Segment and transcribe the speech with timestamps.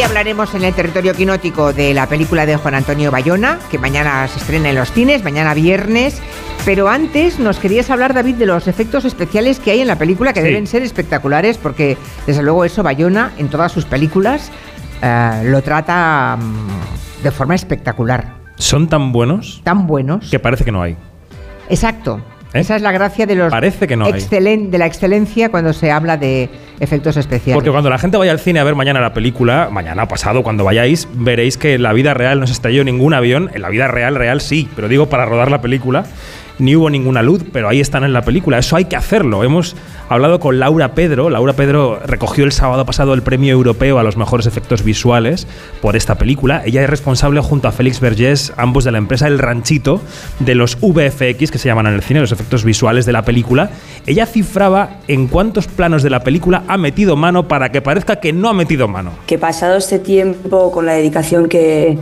[0.00, 4.26] Hoy hablaremos en el territorio quinótico de la película de Juan Antonio Bayona, que mañana
[4.28, 6.22] se estrena en los cines, mañana viernes.
[6.64, 10.32] Pero antes nos querías hablar, David, de los efectos especiales que hay en la película,
[10.32, 10.46] que Sí.
[10.46, 14.50] deben ser espectaculares, porque desde luego eso Bayona en todas sus películas
[15.02, 18.36] eh, lo trata mm, de forma espectacular.
[18.56, 20.30] Son tan buenos Tan buenos.
[20.30, 20.96] que parece que no hay.
[21.68, 22.22] Exacto.
[22.52, 22.60] ¿Eh?
[22.60, 25.90] Esa es la gracia de los Parece que no excelen- de la excelencia cuando se
[25.92, 26.48] habla de
[26.80, 27.54] efectos especiales.
[27.54, 30.64] Porque cuando la gente vaya al cine a ver mañana la película, mañana pasado, cuando
[30.64, 33.50] vayáis, veréis que en la vida real no se estalló ningún avión.
[33.54, 36.04] En la vida real, real sí, pero digo para rodar la película.
[36.60, 38.58] Ni hubo ninguna luz, pero ahí están en la película.
[38.58, 39.42] Eso hay que hacerlo.
[39.44, 39.76] Hemos
[40.08, 41.30] hablado con Laura Pedro.
[41.30, 45.46] Laura Pedro recogió el sábado pasado el premio europeo a los mejores efectos visuales
[45.80, 46.62] por esta película.
[46.64, 50.00] Ella es responsable junto a Félix Vergés, ambos de la empresa El Ranchito,
[50.38, 53.70] de los VFX que se llaman en el cine, los efectos visuales de la película.
[54.06, 58.32] Ella cifraba en cuántos planos de la película ha metido mano para que parezca que
[58.32, 59.12] no ha metido mano.
[59.26, 61.98] que pasado este tiempo con la dedicación que,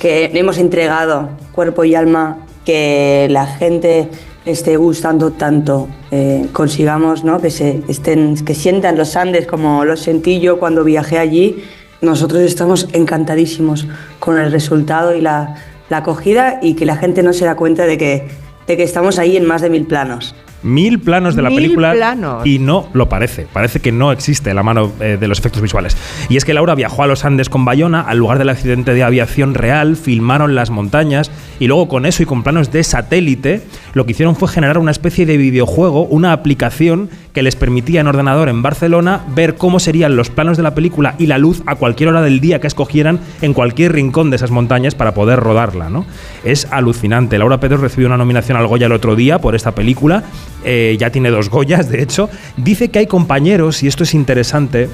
[0.00, 4.08] que hemos entregado, cuerpo y alma, que la gente
[4.44, 7.40] esté gustando tanto, eh, consigamos ¿no?
[7.40, 11.64] que, se estén, que sientan los Andes como los sentí yo cuando viajé allí,
[12.00, 13.86] nosotros estamos encantadísimos
[14.18, 15.56] con el resultado y la,
[15.88, 18.28] la acogida y que la gente no se da cuenta de que,
[18.66, 20.34] de que estamos ahí en más de mil planos.
[20.62, 22.46] Mil planos de la Mil película planos.
[22.46, 23.46] y no lo parece.
[23.52, 25.96] Parece que no existe la mano eh, de los efectos visuales.
[26.28, 29.02] Y es que Laura viajó a los Andes con Bayona, al lugar del accidente de
[29.02, 33.62] aviación real, filmaron las montañas y luego con eso y con planos de satélite,
[33.94, 38.06] lo que hicieron fue generar una especie de videojuego, una aplicación que les permitía en
[38.06, 41.76] ordenador en Barcelona ver cómo serían los planos de la película y la luz a
[41.76, 45.88] cualquier hora del día que escogieran en cualquier rincón de esas montañas para poder rodarla,
[45.88, 46.04] ¿no?
[46.44, 47.38] Es alucinante.
[47.38, 50.24] Laura Pedro recibió una nominación al Goya el otro día por esta película.
[50.64, 52.28] eh, ya tiene dos Goyas, de hecho.
[52.56, 54.88] Dice que hay compañeros, y esto es interesante,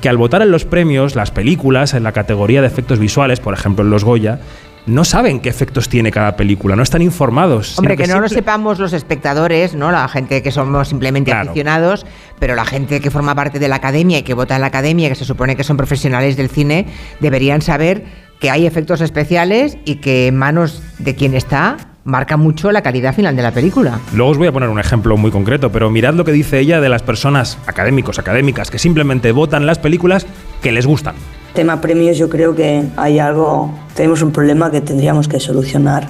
[0.00, 3.52] que al votar en los premios, las películas, en la categoría de efectos visuales, por
[3.52, 4.40] ejemplo en los Goya,
[4.86, 7.78] no saben qué efectos tiene cada película, no están informados.
[7.78, 9.90] Hombre, sino que, no lo sepamos los espectadores, ¿no?
[9.90, 11.50] La gente que somos simplemente Claro.
[11.50, 12.06] aficionados,
[12.38, 15.08] pero la gente que forma parte de la academia y que vota en la academia,
[15.08, 16.86] que se supone que son profesionales del cine,
[17.20, 18.04] deberían saber
[18.40, 23.14] que hay efectos especiales y que en manos de quien está marca mucho la calidad
[23.14, 24.00] final de la película.
[24.14, 26.80] Luego os voy a poner un ejemplo muy concreto, pero mirad lo que dice ella
[26.80, 30.26] de las personas académicos, académicas, que simplemente votan las películas
[30.62, 31.14] que les gustan.
[31.54, 36.08] Tema premios, yo creo que hay algo, tenemos un problema que tendríamos que solucionar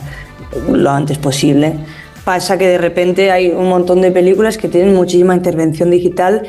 [0.68, 1.76] lo antes posible.
[2.24, 6.42] Pasa que de repente hay un montón de películas que tienen muchísima intervención digital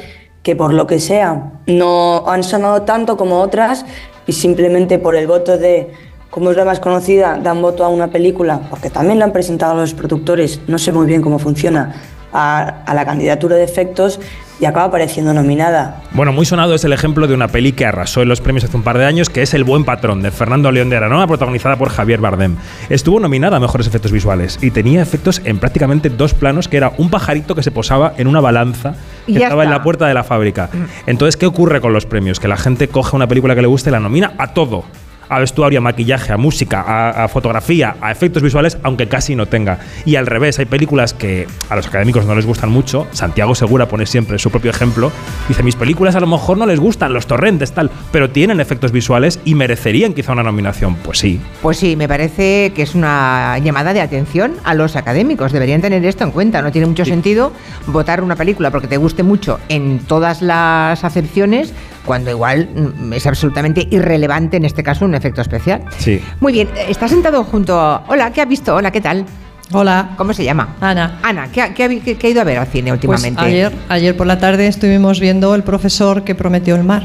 [0.43, 3.85] que por lo que sea no han sonado tanto como otras
[4.27, 5.91] y simplemente por el voto de,
[6.29, 9.75] como es la más conocida, dan voto a una película, porque también la han presentado
[9.75, 11.95] los productores, no sé muy bien cómo funciona,
[12.33, 14.19] a, la candidatura de efectos
[14.61, 16.01] y acaba apareciendo nominada.
[16.11, 18.77] Bueno, muy sonado es el ejemplo de una peli que arrasó en los premios hace
[18.77, 21.77] un par de años, que es El buen patrón, de Fernando León de Aranoa, protagonizada
[21.77, 22.57] por Javier Bardem.
[22.89, 26.93] Estuvo nominada a Mejores Efectos Visuales y tenía efectos en prácticamente dos planos, que era
[26.99, 28.93] un pajarito que se posaba en una balanza
[29.25, 30.69] Y que ya estaba en la puerta de la fábrica.
[31.07, 32.39] Entonces, ¿qué ocurre con los premios?
[32.39, 34.85] Que la gente coge una película que le guste y la nomina a todo.
[35.31, 39.45] A vestuario, a maquillaje, a música, a, a fotografía, a efectos visuales, aunque casi no
[39.45, 39.79] tenga.
[40.05, 43.07] Y al revés, hay películas que a los académicos no les gustan mucho.
[43.11, 45.09] Santiago Segura pone siempre su propio ejemplo.
[45.47, 48.91] Dice, mis películas a lo mejor no les gustan, los torrentes, tal, pero tienen efectos
[48.91, 50.95] visuales y merecerían quizá una nominación.
[50.95, 51.39] Pues sí.
[51.61, 55.53] Pues sí, me parece que es una llamada de atención a los académicos.
[55.53, 56.61] Deberían tener esto en cuenta.
[56.61, 57.53] No tiene mucho sentido
[57.87, 61.73] votar una película porque te guste mucho en todas las acepciones,
[62.05, 65.83] cuando igual mm, es absolutamente irrelevante en este caso un efecto especial.
[65.97, 66.21] Sí.
[66.39, 68.03] Muy bien, eh, está sentado junto a...
[68.07, 68.75] Hola, ¿qué ha visto?
[68.75, 69.25] Hola, ¿qué tal?
[69.73, 70.09] Hola.
[70.17, 70.75] ¿Cómo se llama?
[70.81, 71.19] Ana.
[71.23, 73.41] Ana, ¿qué ha, qué qué- qué ha ido a ver al cine Pues últimamente?
[73.41, 77.03] ayer, ayer por la tarde estuvimos viendo El profesor que prometió el mar.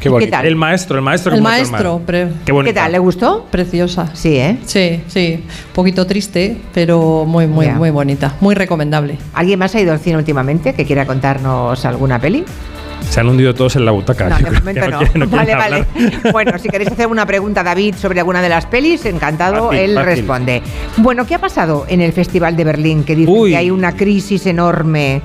[0.00, 0.26] Qué ¿Y bonito.
[0.26, 0.46] qué tal?
[0.46, 1.34] El maestro, el maestro.
[1.34, 2.06] El maestro, mar.
[2.06, 2.72] pre- Qué bonito.
[2.72, 2.92] ¿Qué tal?
[2.92, 3.46] ¿Le gustó?
[3.50, 4.10] Preciosa.
[4.14, 4.58] Sí, ¿eh?
[4.64, 5.44] Sí, sí.
[5.44, 7.74] Un poquito triste, pero muy, muy, Ya.
[7.74, 8.34] muy bonita.
[8.40, 9.18] Muy recomendable.
[9.34, 12.44] ¿Alguien más ha ido al cine últimamente que quiera contarnos alguna peli?
[13.10, 14.28] Se han hundido todos en la butaca.
[14.28, 14.98] No, de momento que no.
[15.00, 15.84] quieren- vale, vale.
[16.32, 19.80] Bueno, si queréis hacer una pregunta a David sobre alguna de las pelis, encantado, Fácil,
[19.80, 20.10] él fácil.
[20.10, 20.62] responde.
[20.98, 23.04] Bueno, ¿qué ha pasado en el Festival de Berlín?
[23.04, 23.50] Que dicen Uy.
[23.50, 25.22] que hay una crisis enorme.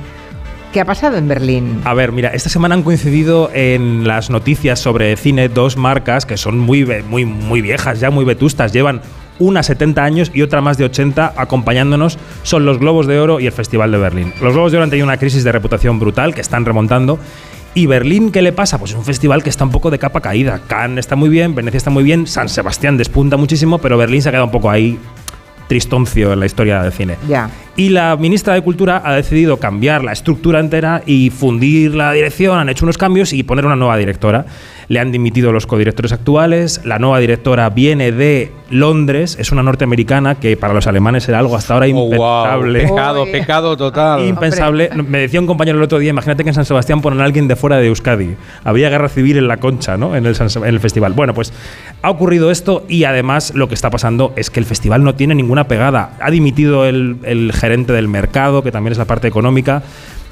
[0.71, 1.81] ¿Qué ha pasado en Berlín?
[1.83, 6.36] A ver, mira, esta semana han coincidido en las noticias sobre cine dos marcas que
[6.38, 8.71] son muy, muy, muy viejas, ya muy vetustas.
[8.74, 9.01] Llevan
[9.38, 12.18] una 70 años y otra más de 80 acompañándonos.
[12.41, 14.33] Son los Globos de Oro y el Festival de Berlín.
[14.41, 17.19] Los Globos de Oro han tenido una crisis de reputación brutal que están remontando.
[17.75, 18.77] ¿Y Berlín qué le pasa?
[18.77, 20.61] Pues es un festival que está un poco de capa caída.
[20.67, 24.29] Cannes está muy bien, Venecia está muy bien, San Sebastián despunta muchísimo, pero Berlín se
[24.29, 24.99] ha quedado un poco ahí
[25.67, 27.17] tristoncio en la historia del cine.
[27.27, 27.49] Ya.
[27.75, 32.59] Y la ministra de Cultura ha decidido cambiar la estructura entera y fundir la dirección,
[32.59, 34.45] han hecho unos cambios y poner una nueva directora.
[34.89, 40.35] Le han dimitido los codirectores actuales, la nueva directora viene de Londres, es una norteamericana
[40.35, 42.11] que para los alemanes era algo hasta ahora Oh, wow.
[42.13, 42.79] impensable.
[42.81, 44.23] Pecado, pecado total.
[44.25, 44.89] Impensable.
[45.07, 47.47] Me decía un compañero el otro día, imagínate que en San Sebastián ponen a alguien
[47.47, 48.35] de fuera de Euskadi.
[48.63, 50.15] Había guerra civil en la concha, ¿no?
[50.15, 51.13] En el, en el festival.
[51.13, 51.53] Bueno, pues
[52.03, 55.33] ha ocurrido esto y además lo que está pasando es que el festival no tiene
[55.33, 56.17] ninguna pegada.
[56.19, 59.83] Ha dimitido el, el gerente del mercado, que también es la parte económica.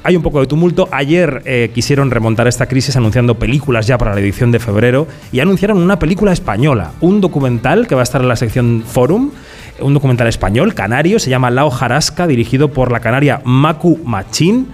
[0.02, 0.86] Hay un poco de tumulto.
[0.92, 5.40] Ayer eh, quisieron remontar esta crisis anunciando películas ya para la edición de febrero y
[5.40, 9.30] anunciaron una película española, un documental que va a estar en la sección Forum,
[9.80, 14.66] un documental español, canario, se llama La hojarasca, dirigido por la canaria Maku Machín,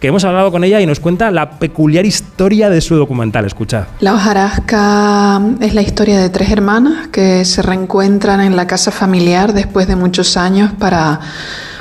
[0.00, 3.44] que hemos hablado con ella y nos cuenta la peculiar historia de su documental.
[3.44, 3.84] Escuchad.
[4.00, 9.52] La hojarasca es la historia de tres hermanas que se reencuentran en la casa familiar
[9.52, 11.20] después de muchos años para,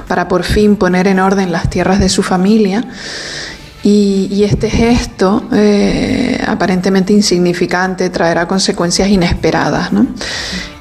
[0.08, 2.86] para por fin poner en orden las tierras de su familia.
[3.88, 10.08] Y, este gesto, eh, aparentemente insignificante, traerá consecuencias inesperadas, ¿no?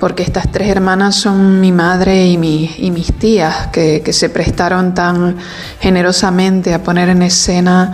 [0.00, 4.94] Porque estas tres hermanas son mi madre y, mi- y mis tías, que, se prestaron
[4.94, 5.36] tan
[5.80, 7.92] generosamente a poner en escena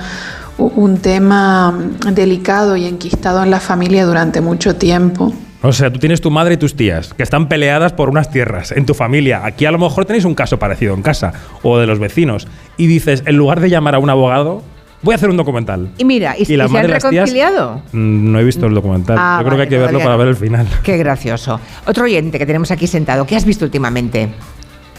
[0.59, 1.77] un tema
[2.13, 5.33] delicado y enquistado en la familia durante mucho tiempo.
[5.63, 8.73] O sea, tú tienes tu madre y tus tías que están peleadas por unas tierras
[8.73, 9.45] en tu familia.
[9.45, 12.49] Aquí a lo mejor tenéis un caso parecido en casa o de los vecinos.
[12.79, 14.63] Y dices, en lugar de llamar a un abogado,
[15.03, 15.91] voy a hacer un documental.
[15.99, 17.83] Y mira, ¿y, y la se madre han las tías- reconciliado?
[17.93, 19.17] Mm, No he visto el documental.
[19.21, 20.67] Ah, Yo creo que hay que verlo para ver el final.
[20.83, 21.61] Qué gracioso.
[21.87, 24.31] Otro oyente que tenemos aquí sentado, ¿qué has visto últimamente?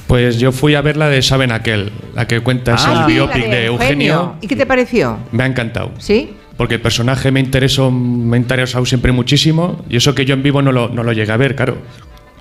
[0.06, 3.06] Pues yo fui a ver la de Saben Aquel, la que cuenta es Ah, el
[3.08, 4.36] sí, biopic de Eugenio.
[4.42, 5.18] ¿Y qué te pareció?
[5.32, 5.92] Me ha encantado.
[6.00, 6.36] ¿Sí?
[6.62, 9.84] Porque el personaje me interesó, me ha interesado siempre muchísimo.
[9.90, 11.76] Y eso que yo en vivo no lo, no lo llegué a ver, claro.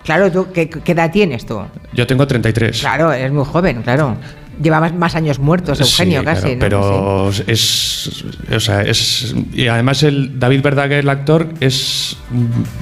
[0.04, 1.58] Claro, ¿tú, qué, qué edad tienes tú?
[1.94, 2.80] Yo tengo 33.
[2.80, 4.18] Claro, eres muy joven, claro.
[4.62, 6.56] Lleva más, años muertos, Eugenio, Sí, casi.
[6.56, 7.30] claro, ¿no?
[7.30, 8.24] pero es,
[8.54, 12.16] o sea, es y además el David Verdaguer, el actor, es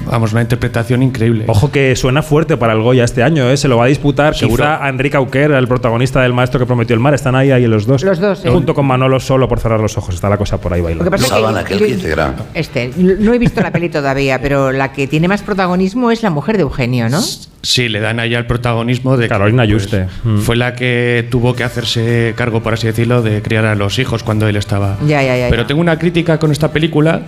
[0.07, 1.45] vamos una interpretación increíble.
[1.47, 3.57] Ojo que suena fuerte para el Goya este año, ¿eh?
[3.57, 4.65] Se lo va a disputar Seguro.
[4.65, 7.15] quizá a Enrique Auquer, el protagonista del maestro que prometió el mar.
[7.15, 8.03] Están ahí, ahí los dos.
[8.03, 8.49] Los dos, sí.
[8.49, 10.15] Junto con Manolo solo por cerrar los ojos.
[10.15, 11.11] Está la cosa por ahí Lo que bailando.
[11.11, 12.15] pasa es Sabana, que que
[12.55, 16.31] este, no he visto la peli todavía, pero la que tiene más protagonismo es la
[16.31, 17.21] mujer de Eugenio, ¿no?
[17.63, 20.07] Sí, le dan ahí el protagonismo de que, Carolina Yuste.
[20.25, 20.39] Mm.
[20.39, 24.23] fue la que tuvo que hacerse cargo, por así decirlo, de criar a los hijos
[24.23, 24.97] cuando él estaba.
[25.07, 25.67] Ya, ya, ya, Pero ya.
[25.67, 27.23] tengo una crítica con esta película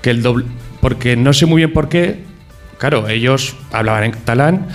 [0.00, 0.44] que el doble,
[0.80, 2.20] porque no sé muy bien por qué.
[2.78, 4.66] Claro, ellos hablaban en catalán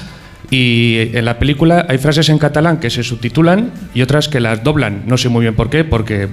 [0.49, 4.63] y en la película hay frases en catalán que se subtitulan y otras que las
[4.63, 5.03] doblan.
[5.05, 6.27] No sé muy bien por qué, porque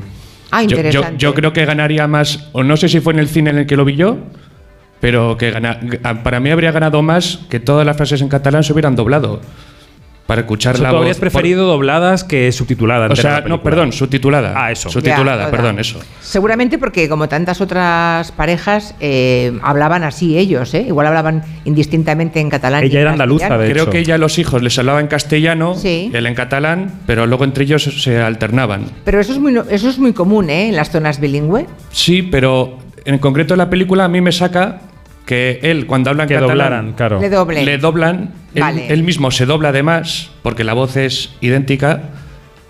[0.51, 1.17] Ah, yo, yo- interesante.
[1.19, 3.67] yo creo que ganaría más, o no sé si fue en el cine en el
[3.67, 4.19] que lo vi yo,
[5.01, 5.79] pero que gana-
[6.23, 9.41] para mí habría ganado más que todas las frases en catalán se hubieran doblado.
[10.27, 11.01] Para escuchar O sea, la tú voz.
[11.03, 13.11] habrías preferido dobladas que subtituladas.
[13.11, 14.55] O sea, no, perdón, subtitulada.
[14.57, 14.89] Ah, eso.
[14.89, 16.01] Subtitulada, Ya, perdón, eso.
[16.23, 20.87] Seguramente porque, como tantas otras parejas, eh, hablaban así ellos, ¿eh?
[20.89, 22.85] Igual hablaban indistintamente en catalán.
[22.85, 23.93] y Ella en era andaluza, de Creo hecho.
[23.93, 26.11] que ella a los hijos les hablaba en castellano, Sí.
[26.15, 28.87] él en catalán, pero luego entre ellos se alternaban.
[29.05, 30.71] Pero eso es muy, eso es muy común, ¿eh?
[30.71, 31.67] En las zonas bilingüe.
[31.91, 34.81] Sí, pero en concreto en la película a mí me saca
[35.27, 37.21] que él cuando habla en Que catalán doblaran, claro.
[37.21, 37.65] Le doble.
[37.65, 42.03] le doblan, él- él, mismo se dobla además porque la voz es idéntica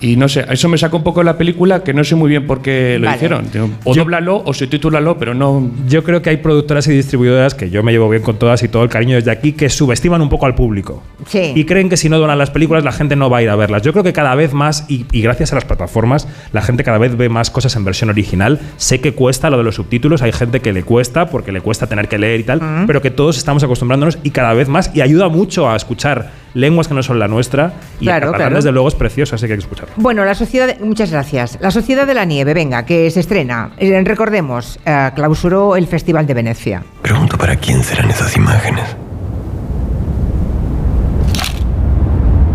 [0.00, 2.29] y no sé, eso me sacó un poco de la película que no sé muy
[2.29, 3.17] bien por qué lo Vale.
[3.17, 3.46] hicieron.
[3.85, 7.82] O dóblalo o subtitúlalo, pero no Yo creo que hay productoras y distribuidoras que yo
[7.82, 10.47] me llevo bien con todas y todo el cariño desde aquí que subestiman un poco
[10.47, 11.02] al público.
[11.26, 11.52] Sí.
[11.54, 13.57] Y creen que si no donan las películas la gente no va a ir a
[13.57, 13.83] verlas.
[13.83, 16.99] Yo creo que cada vez más, y, y gracias a las plataformas, la gente cada
[16.99, 18.61] vez ve más cosas en versión original.
[18.76, 21.87] Sé que cuesta lo de los subtítulos, hay gente que le cuesta porque le cuesta
[21.87, 25.00] tener que leer y tal, pero que todos estamos acostumbrándonos y cada vez más, y
[25.00, 27.75] ayuda mucho a escuchar lenguas que no son la nuestra.
[28.00, 28.56] Y Claro, el catalán, claro.
[28.56, 29.92] desde luego, es precioso, así que hay que escucharlo.
[29.96, 30.66] Bueno, la sociedad.
[30.68, 31.58] de- muchas gracias.
[31.61, 33.70] La Sociedad de la Nieve, venga, que se estrena.
[33.76, 36.82] Eh, recordemos, eh, clausuró el Festival de Venecia.
[37.02, 38.84] Pregunto para quién serán esas imágenes.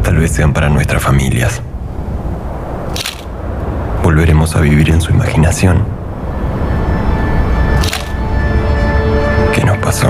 [0.03, 1.61] Tal vez sean para nuestras familias.
[4.03, 5.83] Volveremos a vivir en su imaginación.
[9.53, 10.07] ¿Qué nos pasó?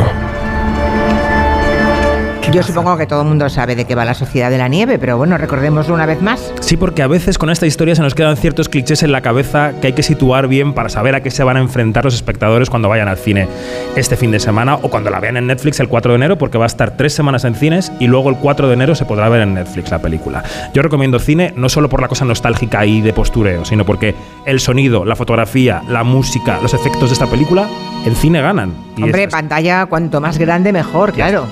[2.52, 4.68] ¿Qué Yo supongo que todo el mundo sabe de qué va la Sociedad de la
[4.68, 6.52] Nieve, pero bueno, recordémoslo una vez más.
[6.62, 9.74] Sí, porque a veces con esta historia se nos quedan ciertos clichés en la cabeza
[9.80, 12.72] que hay que situar bien para saber a qué se van a enfrentar los espectadores
[12.72, 13.48] cuando vayan al cine
[13.96, 16.58] este fin de semana o cuando la vean en Netflix el 4 de enero, porque
[16.58, 19.30] va a estar tres semanas en cines y luego el 4 de enero se podrá
[19.30, 20.44] ver en Netflix la película.
[20.74, 24.16] Yo recomiendo cine no solo por la cosa nostálgica y de postureo, sino porque
[24.46, 27.68] el sonido, la fotografía, la música, los efectos de esta película
[28.06, 28.74] en cine ganan.
[28.98, 31.48] Y Hombre, pantalla cuanto más grande mejor, claro.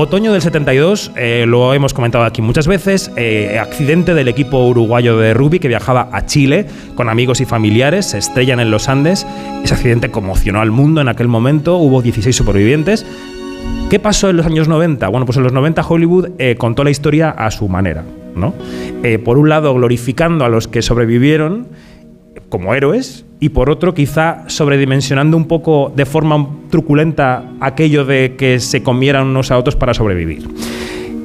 [0.00, 5.18] Otoño del 72, eh, lo hemos comentado aquí muchas veces, eh, accidente del equipo uruguayo
[5.18, 9.26] de rugby que viajaba a Chile con amigos y familiares, se estrellan en los Andes,
[9.64, 13.04] ese accidente conmocionó al mundo en aquel momento, hubo 16 supervivientes.
[13.90, 15.08] ¿Qué pasó en los años 90?
[15.08, 18.04] Bueno, pues en los 90 Hollywood eh, contó la historia a su manera,
[18.36, 18.54] ¿no?
[19.24, 21.66] Por un lado, glorificando a los que sobrevivieron
[22.48, 28.60] como héroes y por otro quizá sobredimensionando un poco de forma truculenta aquello de que
[28.60, 30.48] se comieran unos a otros para sobrevivir.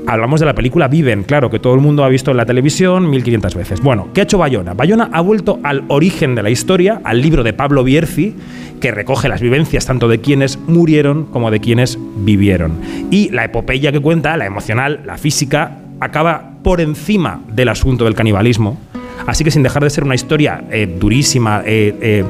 [0.06, 3.10] Hablamos de la película Viven, claro, que todo el mundo ha visto en la televisión
[3.10, 3.82] 1500 veces.
[3.82, 4.74] Bueno, ¿qué ha hecho Bayona?
[4.74, 8.36] Bayona ha vuelto al origen de la historia, al libro de Pablo Bierzi,
[8.82, 12.74] que recoge las vivencias tanto de quienes murieron como de quienes vivieron.
[13.12, 18.14] Y la epopeya que cuenta, la emocional, la física, acaba por encima del asunto del
[18.14, 18.78] canibalismo.
[19.26, 22.24] Así que sin dejar de ser una historia eh, durísima, eh,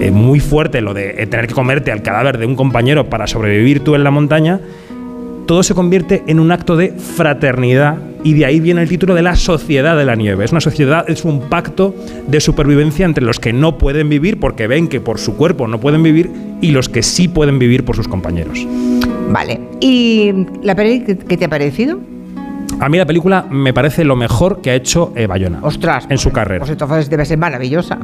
[0.00, 3.80] eh, muy fuerte, lo de tener que comerte al cadáver de un compañero para sobrevivir
[3.80, 4.60] tú en la montaña,
[5.46, 9.22] todo se convierte en un acto de fraternidad y de ahí viene el título de
[9.22, 10.44] la sociedad de la nieve.
[10.44, 11.94] Es una sociedad, es un pacto
[12.26, 15.80] de supervivencia entre los que no pueden vivir porque ven que por su cuerpo no
[15.80, 18.66] pueden vivir y los que sí pueden vivir por sus compañeros.
[19.30, 19.60] Vale.
[19.80, 22.00] ¿Y la peli qué te ha parecido?
[22.80, 26.06] A mí la película me parece lo mejor que ha hecho eh, Bayona Ostras.
[26.08, 26.60] en su carrera.
[26.60, 27.98] Pues entonces debe ser maravillosa.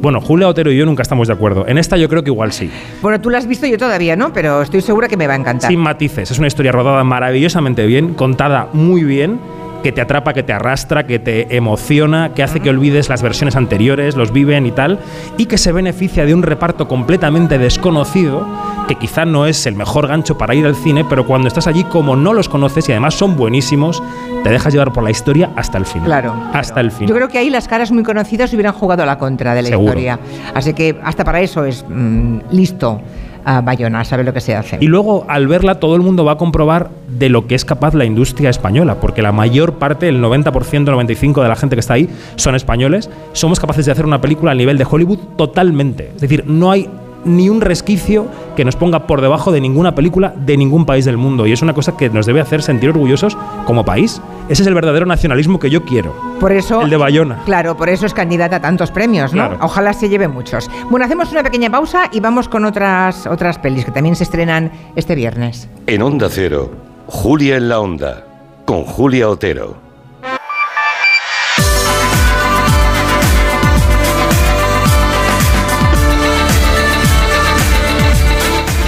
[0.00, 1.66] Bueno, Julia Otero y yo nunca estamos de acuerdo.
[1.66, 2.70] En esta yo creo que igual sí.
[3.02, 5.36] Bueno, tú la has visto, yo todavía no, pero estoy segura que me va a
[5.36, 5.70] encantar.
[5.70, 6.30] Sin matices.
[6.30, 9.40] Es una historia rodada maravillosamente bien, contada muy bien,
[9.82, 13.56] que te atrapa, que te arrastra, que te emociona, que hace que olvides las versiones
[13.56, 15.00] anteriores, los viven y tal,
[15.36, 18.46] y que se beneficia de un reparto completamente desconocido,
[18.88, 21.84] que quizá no es el mejor gancho para ir al cine, pero cuando estás allí,
[21.84, 24.02] como no los conoces y además son buenísimos,
[24.42, 26.06] te dejas llevar por la historia hasta el final.
[26.06, 26.34] Claro.
[26.52, 27.08] Hasta el final.
[27.08, 29.68] Yo creo que ahí las caras muy conocidas hubieran jugado a la contra de la
[29.68, 29.90] Seguro.
[29.90, 30.18] historia.
[30.54, 33.00] Así que hasta para eso es mm, listo
[33.44, 34.78] a Bayona, sabe lo que se hace.
[34.80, 37.94] Y luego, al verla, todo el mundo va a comprobar de lo que es capaz
[37.94, 41.94] la industria española, porque la mayor parte, el 90%, 95% de la gente que está
[41.94, 43.08] ahí son españoles.
[43.32, 46.12] Somos capaces de hacer una película a nivel de Hollywood totalmente.
[46.14, 46.88] Es decir, no hay
[47.24, 51.16] ni un resquicio que nos ponga por debajo de ninguna película de ningún país del
[51.16, 51.46] mundo.
[51.46, 54.20] Y es una cosa que nos debe hacer sentir orgullosos como país.
[54.48, 56.14] Ese es el verdadero nacionalismo que yo quiero.
[56.40, 56.82] Por eso.
[56.82, 57.42] El de Bayona.
[57.44, 59.48] Claro, por eso es candidata a tantos premios, ¿no?
[59.48, 59.64] Claro.
[59.64, 60.70] Ojalá se lleve muchos.
[60.90, 64.70] Bueno, hacemos una pequeña pausa y vamos con otras, otras pelis que también se estrenan
[64.96, 65.68] este viernes.
[65.86, 66.70] En Onda Cero,
[67.06, 68.24] Julia en la Onda,
[68.64, 69.87] con Julia Otero.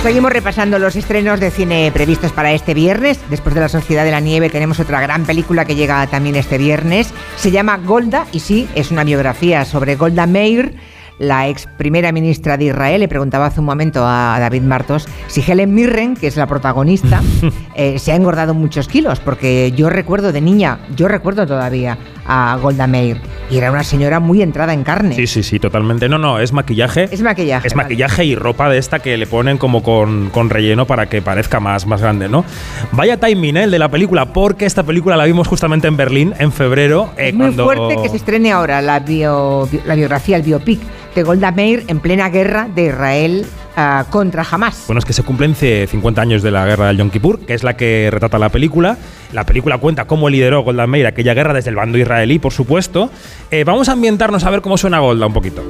[0.03, 3.21] Seguimos repasando los estrenos de cine previstos para este viernes.
[3.29, 6.57] Después de La Sociedad de la Nieve tenemos otra gran película que llega también este
[6.57, 7.13] viernes.
[7.37, 10.75] Se llama Golda y sí, es una biografía sobre Golda Meir,
[11.19, 13.01] la ex primera ministra de Israel.
[13.03, 17.21] Le preguntaba hace un momento a David Martos si Helen Mirren, que es la protagonista,
[17.75, 21.99] eh, se ha engordado muchos kilos, porque yo recuerdo de niña, yo recuerdo todavía
[22.33, 23.21] a Golda Meir
[23.51, 25.17] y era una señora muy entrada en carne.
[25.17, 26.09] Sí, sí, sí, totalmente.
[26.09, 27.09] No, no, es maquillaje.
[27.11, 27.67] Es maquillaje.
[27.67, 27.85] Es vale.
[27.89, 31.59] maquillaje y ropa de esta que le ponen como con, con relleno para que parezca
[31.59, 32.45] más, más grande, ¿no?
[32.93, 33.65] Vaya timing ¿eh?
[33.65, 37.11] el de la película, porque esta película la vimos justamente en Berlín en febrero.
[37.19, 40.81] eh, Es muy cuando- fuerte que se estrene ahora la, bio- la biografía, el biopic
[41.15, 44.85] de Golda Meir en plena guerra de Israel ah, contra Hamas.
[44.87, 47.55] Bueno, es que se cumplen ce- 50 años de la guerra del Yom Kippur, que
[47.55, 48.97] es la que retrata la película.
[49.33, 53.11] La película cuenta cómo lideró Golda Meir aquella guerra desde el bando israelí, por supuesto.
[53.51, 55.63] Eh, vamos a ambientarnos a ver cómo suena Golda un poquito.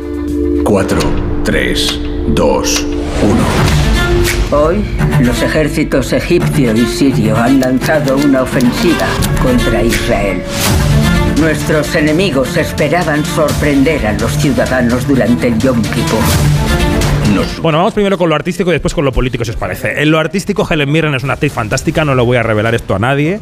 [0.64, 0.98] 4,
[1.44, 2.86] 3, 2,
[4.50, 4.60] 1.
[4.62, 4.84] Hoy,
[5.20, 9.06] los ejércitos egipcio y sirio han lanzado una ofensiva
[9.40, 10.42] contra Israel.
[11.40, 16.20] Nuestros enemigos esperaban sorprender a los ciudadanos durante el Yom Kippur.
[17.62, 20.02] Bueno, vamos primero con lo artístico y después con lo político, si os parece.
[20.02, 22.94] En lo artístico, Helen Mirren es una actriz fantástica, no lo voy a revelar esto
[22.94, 23.40] a nadie.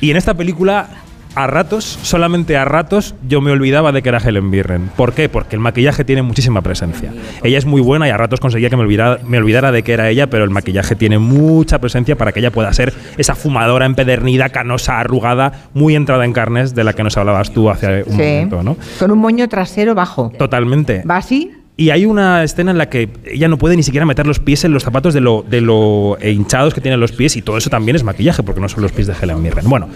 [0.00, 0.88] Y en esta película,
[1.34, 4.90] a ratos, solamente a ratos, yo me olvidaba de que era Helen Mirren.
[4.96, 5.28] ¿Por qué?
[5.28, 7.12] Porque el maquillaje tiene muchísima presencia.
[7.42, 9.92] Ella es muy buena y a ratos conseguía que me olvidara, me olvidara de que
[9.92, 13.86] era ella, pero el maquillaje tiene mucha presencia para que ella pueda ser esa fumadora
[13.86, 18.12] empedernida, canosa, arrugada, muy entrada en carnes de la que nos hablabas tú hace un
[18.12, 18.18] Sí.
[18.18, 18.76] momento, ¿no?
[18.98, 20.32] Con un moño trasero bajo.
[20.38, 21.02] Totalmente.
[21.08, 21.50] ¿Va así?
[21.76, 24.64] Y hay una escena en la que ella no puede ni siquiera meter los pies
[24.64, 27.96] en los zapatos de lo, eh, hinchados que tienen los pies y todo eso también
[27.96, 29.68] es maquillaje porque no son los pies de Helen Mirren.
[29.68, 29.88] Bueno,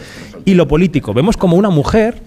[0.45, 1.13] y lo político.
[1.13, 2.23] Vemos como una mujer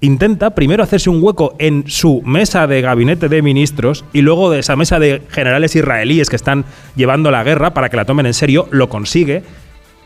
[0.00, 4.60] intenta primero hacerse un hueco en su mesa de gabinete de ministros y luego de
[4.60, 6.64] esa mesa de generales israelíes que están
[6.94, 9.42] llevando la guerra para que la tomen en serio, lo consigue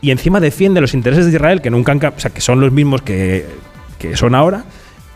[0.01, 3.45] y encima defiende los intereses de Israel que nunca han, que son los mismos que,
[3.99, 4.65] que son ahora,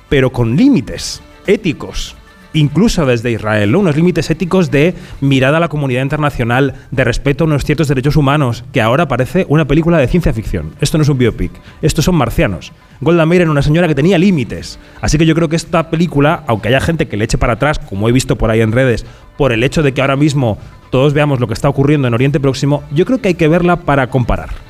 [0.09, 2.15] pero con límites éticos
[2.53, 3.79] incluso desde Israel, ¿no?
[3.79, 8.15] unos límites éticos de mirada a la comunidad internacional, de respeto a unos ciertos derechos
[8.15, 10.73] humanos, que ahora parece una película de ciencia ficción.
[10.81, 11.51] Esto no es un biopic,
[11.81, 12.73] estos son marcianos.
[13.01, 14.79] Golda Meir era una señora que tenía límites.
[15.01, 17.79] Así que yo creo que esta película, aunque haya gente que le eche para atrás,
[17.79, 19.05] como he visto por ahí en redes,
[19.37, 20.57] por el hecho de que ahora mismo
[20.89, 23.77] todos veamos lo que está ocurriendo en Oriente Próximo, yo creo que hay que verla
[23.77, 24.66] para comparar.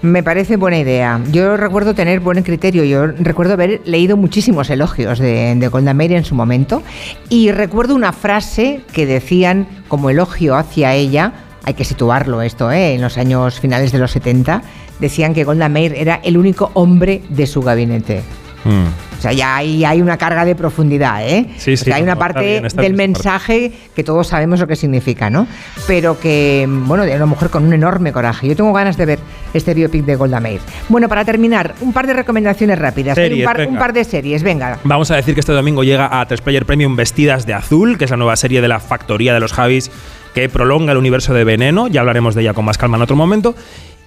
[0.00, 1.20] Me parece buena idea.
[1.32, 2.84] Yo recuerdo tener buen criterio.
[2.84, 6.84] Yo recuerdo haber leído muchísimos elogios de, de Golda Meir en su momento.
[7.28, 11.32] Y recuerdo una frase que decían como elogio hacia ella.
[11.64, 12.94] Hay que situarlo esto, ¿eh?
[12.94, 14.62] en los años finales de los 70.
[15.00, 18.22] Decían que Golda Meir era el único hombre de su gabinete.
[18.68, 21.46] O sea, ya hay, hay una carga de profundidad, ¿eh?
[21.56, 25.28] Sí, sí, hay una parte bien, del bien mensaje que todos sabemos lo que significa,
[25.28, 25.48] ¿no?
[25.88, 28.46] Pero que, bueno, de una mujer con un enorme coraje.
[28.46, 29.18] Yo tengo ganas de ver
[29.54, 30.60] este biopic de Golda Meir.
[30.88, 33.16] Bueno, para terminar, un par de recomendaciones rápidas.
[33.16, 34.78] Series, un, par, un par de series, venga.
[34.84, 38.04] Vamos a decir que este domingo llega a 3 Player Premium Vestidas de Azul, que
[38.04, 39.90] es la nueva serie de la factoría de los Javis
[40.34, 41.88] que prolonga el universo de Veneno.
[41.88, 43.56] Ya hablaremos de ella con más calma en otro momento.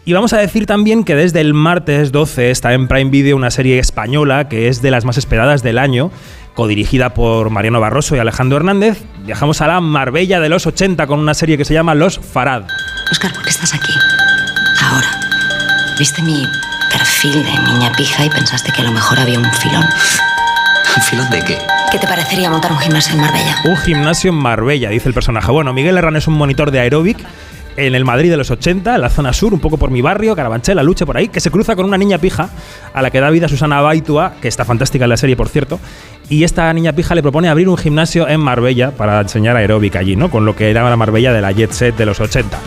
[0.03, 3.51] Y vamos a decir también que desde el martes 12 está en Prime Video una
[3.51, 6.11] serie española que es de las más esperadas del año,
[6.55, 9.03] codirigida por Mariano Barroso y Alejandro Hernández.
[9.25, 12.63] Viajamos a la Marbella de los 80 con una serie que se llama Los Farad.
[13.11, 13.93] Oscar, ¿por qué estás aquí?
[14.81, 15.07] Ahora.
[15.99, 16.47] Viste mi
[16.91, 19.85] perfil de niña pija y pensaste que a lo mejor había un filón.
[20.97, 21.57] ¿Un filón de qué?
[21.91, 23.55] ¿Qué te parecería montar un gimnasio en Marbella?
[23.65, 25.51] Un gimnasio en Marbella, dice el personaje.
[25.51, 27.19] Bueno, Miguel Herrán es un monitor de aeróbic
[27.77, 30.35] en el Madrid de los 80, en la zona sur, un poco por mi barrio,
[30.35, 32.49] Carabanchel, la luche por ahí, que se cruza con una niña pija
[32.93, 35.79] a la que da vida Susana Baitua, que está fantástica en la serie, por cierto.
[36.29, 40.15] Y esta niña pija le propone abrir un gimnasio en Marbella para enseñar aeróbic allí,
[40.15, 40.31] ¿no?
[40.31, 42.57] Con lo que era la Marbella de la jet set de los 80.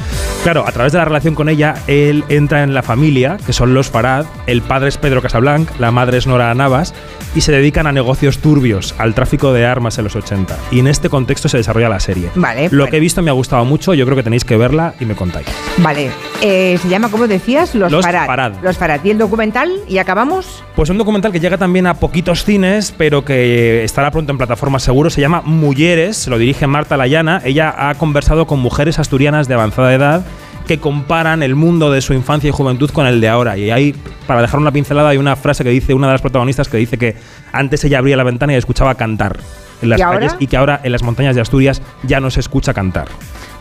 [0.42, 3.72] Claro, a través de la relación con ella, él entra en la familia, que son
[3.72, 4.26] los Farad.
[4.46, 6.92] El padre es Pedro Casablanc, la madre es Nora Navas,
[7.34, 10.58] y se dedican a negocios turbios, al tráfico de armas en los 80.
[10.70, 12.28] Y en este contexto se desarrolla la serie.
[12.34, 12.90] Vale, Lo vale.
[12.90, 15.14] que he visto me ha gustado mucho, yo creo que tenéis que verla y me
[15.14, 15.46] contáis.
[15.78, 16.10] Vale.
[16.40, 18.26] Eh, se llama, como decías, Los, Los Farad.
[18.26, 18.52] Farad.
[18.62, 19.00] Los Farad.
[19.04, 19.70] ¿Y el documental?
[19.88, 20.62] ¿Y acabamos?
[20.76, 24.82] Pues un documental que llega también a poquitos cines, pero que estará pronto en plataformas
[24.82, 25.10] seguro.
[25.10, 27.40] Se llama Mujeres, se lo dirige Marta Layana.
[27.44, 30.24] Ella ha conversado con mujeres asturianas de avanzada edad
[30.66, 33.58] que comparan el mundo de su infancia y juventud con el de ahora.
[33.58, 33.94] Y ahí,
[34.26, 36.96] para dejar una pincelada, hay una frase que dice una de las protagonistas que dice
[36.96, 37.16] que
[37.52, 39.38] antes ella abría la ventana y escuchaba cantar
[39.82, 40.20] en las ¿Y ahora?
[40.20, 43.08] calles y que ahora en las montañas de Asturias ya no se escucha cantar.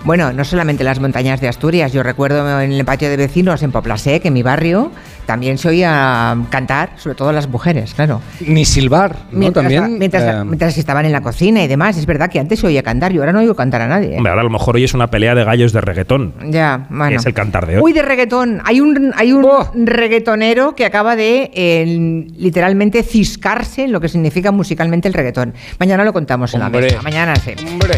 [0.05, 1.93] Bueno, no solamente las montañas de Asturias.
[1.93, 4.91] Yo recuerdo en el patio de vecinos en Poplasec, en mi barrio,
[5.25, 8.21] también se oía cantar, sobre todo las mujeres, claro.
[8.45, 9.39] Ni silbar, ¿no?
[9.39, 9.97] Mientras, También.
[9.97, 11.97] mientras, eh, mientras estaban en la cocina y demás.
[11.97, 14.13] Es verdad que antes se oía cantar, yo ahora no oigo cantar a nadie.
[14.13, 14.17] ¿eh?
[14.17, 16.33] Hombre, ahora a lo mejor hoy es una pelea de gallos de reggaetón.
[16.49, 17.17] Ya, bueno.
[17.17, 17.81] es el cantar de hoy.
[17.81, 18.61] Uy, de reggaetón.
[18.65, 19.47] Hay un, hay un
[19.85, 25.53] reggaetonero que acaba de eh, literalmente ciscarse en lo que significa musicalmente el reggaetón.
[25.79, 27.01] Mañana lo contamos en la mesa.
[27.01, 27.51] Mañana sí.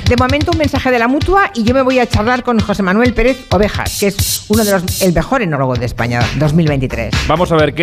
[0.08, 3.14] De momento un mensaje de la mutua y yo me a charlar con José Manuel
[3.14, 7.14] Pérez Ovejas, que es uno de los el mejor enólogo de España 2023.
[7.28, 7.74] Vamos a ver qué